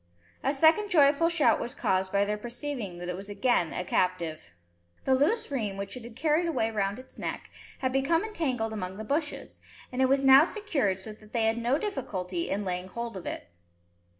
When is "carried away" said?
6.15-6.71